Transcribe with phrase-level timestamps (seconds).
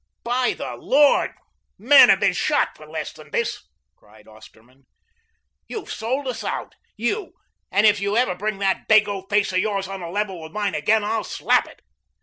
[0.23, 1.31] "By the Lord!
[1.77, 4.87] men have been shot for less than this," cried Osterman.
[5.67, 7.33] "You've sold us out, you,
[7.71, 10.73] and if you ever bring that dago face of yours on a level with mine
[10.73, 11.83] again, I'll slap it."